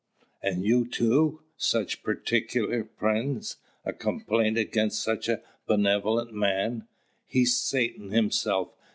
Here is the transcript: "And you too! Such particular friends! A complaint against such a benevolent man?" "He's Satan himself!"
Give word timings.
"And 0.41 0.65
you 0.65 0.87
too! 0.89 1.41
Such 1.57 2.01
particular 2.01 2.85
friends! 2.97 3.57
A 3.85 3.93
complaint 3.93 4.57
against 4.57 5.03
such 5.03 5.29
a 5.29 5.43
benevolent 5.67 6.33
man?" 6.33 6.87
"He's 7.27 7.55
Satan 7.55 8.09
himself!" 8.09 8.69